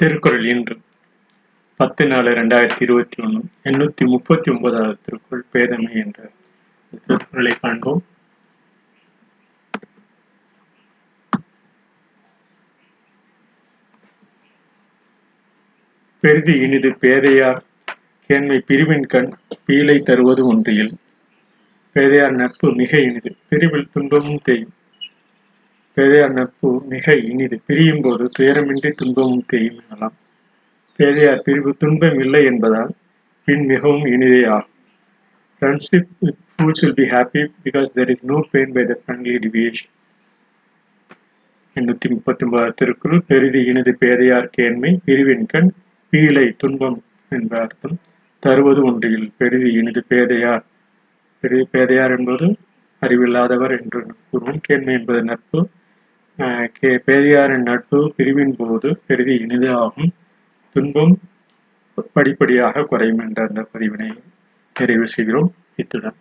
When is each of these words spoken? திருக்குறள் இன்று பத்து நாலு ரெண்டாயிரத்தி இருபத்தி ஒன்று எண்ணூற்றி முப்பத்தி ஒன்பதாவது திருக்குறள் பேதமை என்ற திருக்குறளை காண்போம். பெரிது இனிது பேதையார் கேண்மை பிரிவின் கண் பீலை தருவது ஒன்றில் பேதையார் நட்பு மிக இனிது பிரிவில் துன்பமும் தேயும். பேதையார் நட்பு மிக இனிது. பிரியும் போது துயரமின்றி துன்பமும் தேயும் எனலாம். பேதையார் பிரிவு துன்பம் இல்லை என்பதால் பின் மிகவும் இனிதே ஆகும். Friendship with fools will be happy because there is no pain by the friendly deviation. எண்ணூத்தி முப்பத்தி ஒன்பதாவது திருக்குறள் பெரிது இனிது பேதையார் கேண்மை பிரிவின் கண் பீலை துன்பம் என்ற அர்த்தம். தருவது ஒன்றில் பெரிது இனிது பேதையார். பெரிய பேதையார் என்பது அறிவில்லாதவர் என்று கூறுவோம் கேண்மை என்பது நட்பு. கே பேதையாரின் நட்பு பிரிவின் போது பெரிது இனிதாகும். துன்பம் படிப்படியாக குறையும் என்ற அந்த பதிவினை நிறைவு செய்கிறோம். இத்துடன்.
திருக்குறள் 0.00 0.44
இன்று 0.44 0.74
பத்து 1.80 2.06
நாலு 2.06 2.30
ரெண்டாயிரத்தி 2.30 2.82
இருபத்தி 2.82 3.16
ஒன்று 3.22 3.40
எண்ணூற்றி 3.64 4.04
முப்பத்தி 4.06 4.48
ஒன்பதாவது 4.50 4.98
திருக்குறள் 5.04 5.42
பேதமை 5.52 5.90
என்ற 6.02 6.18
திருக்குறளை 7.06 7.52
காண்போம். 7.60 8.02
பெரிது 16.20 16.54
இனிது 16.60 16.92
பேதையார் 17.00 17.60
கேண்மை 18.30 18.60
பிரிவின் 18.66 19.06
கண் 19.06 19.30
பீலை 19.66 19.98
தருவது 20.02 20.44
ஒன்றில் 20.46 20.94
பேதையார் 21.96 22.40
நட்பு 22.42 22.70
மிக 22.72 23.00
இனிது 23.00 23.36
பிரிவில் 23.48 23.92
துன்பமும் 23.92 24.44
தேயும். 24.44 24.74
பேதையார் 25.98 26.32
நட்பு 26.32 26.84
மிக 26.88 27.14
இனிது. 27.16 27.60
பிரியும் 27.66 28.00
போது 28.00 28.30
துயரமின்றி 28.38 28.90
துன்பமும் 28.90 29.44
தேயும் 29.46 29.80
எனலாம். 29.80 30.12
பேதையார் 30.98 31.40
பிரிவு 31.40 31.76
துன்பம் 31.78 32.18
இல்லை 32.18 32.44
என்பதால் 32.44 32.90
பின் 33.44 33.64
மிகவும் 33.64 34.04
இனிதே 34.04 34.44
ஆகும். 34.44 34.70
Friendship 35.60 36.06
with 36.18 36.36
fools 36.62 36.86
will 36.86 36.90
be 36.90 37.06
happy 37.08 37.46
because 37.64 37.86
there 37.94 38.08
is 38.08 38.16
no 38.26 38.42
pain 38.52 38.70
by 38.74 38.88
the 38.88 38.94
friendly 38.94 39.38
deviation. 39.38 39.88
எண்ணூத்தி 41.74 42.08
முப்பத்தி 42.08 42.44
ஒன்பதாவது 42.44 42.74
திருக்குறள் 42.74 43.22
பெரிது 43.26 43.64
இனிது 43.64 43.96
பேதையார் 44.00 44.50
கேண்மை 44.58 44.96
பிரிவின் 45.04 45.46
கண் 45.46 45.70
பீலை 46.12 46.54
துன்பம் 46.56 47.02
என்ற 47.28 47.60
அர்த்தம். 47.60 47.98
தருவது 48.38 48.82
ஒன்றில் 48.82 49.32
பெரிது 49.36 49.72
இனிது 49.72 50.04
பேதையார். 50.08 50.62
பெரிய 51.40 51.66
பேதையார் 51.72 52.18
என்பது 52.18 52.56
அறிவில்லாதவர் 53.00 53.80
என்று 53.80 54.06
கூறுவோம் 54.32 54.60
கேண்மை 54.68 54.98
என்பது 54.98 55.22
நட்பு. 55.22 55.68
கே 56.38 56.88
பேதையாரின் 57.06 57.62
நட்பு 57.62 58.12
பிரிவின் 58.16 58.54
போது 58.58 59.00
பெரிது 59.06 59.30
இனிதாகும். 59.30 60.08
துன்பம் 60.72 61.18
படிப்படியாக 62.12 62.82
குறையும் 62.82 63.18
என்ற 63.18 63.46
அந்த 63.48 63.68
பதிவினை 63.74 64.18
நிறைவு 64.78 65.06
செய்கிறோம். 65.06 65.52
இத்துடன். 65.76 66.14